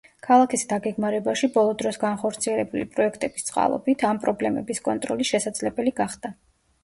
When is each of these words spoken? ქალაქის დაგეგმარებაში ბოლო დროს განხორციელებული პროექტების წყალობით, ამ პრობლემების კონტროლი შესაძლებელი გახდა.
ქალაქის 0.25 0.61
დაგეგმარებაში 0.69 1.49
ბოლო 1.57 1.73
დროს 1.81 1.99
განხორციელებული 2.03 2.87
პროექტების 2.95 3.45
წყალობით, 3.49 4.05
ამ 4.13 4.23
პრობლემების 4.25 4.83
კონტროლი 4.89 5.29
შესაძლებელი 5.33 5.95
გახდა. 6.01 6.33